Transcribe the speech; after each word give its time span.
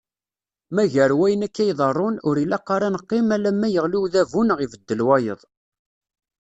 Ma 0.75 0.83
gar 0.93 1.11
wayen 1.19 1.45
akka 1.47 1.63
iḍerrun, 1.71 2.15
ur 2.27 2.35
ilaq 2.43 2.67
ara 2.75 2.85
ad 2.89 2.93
neqqim 2.93 3.27
alamma 3.35 3.67
yeɣli 3.73 3.97
udabu 4.03 4.41
neɣ 4.43 4.59
ibeddel 4.65 5.01
wayeḍ. 5.07 5.41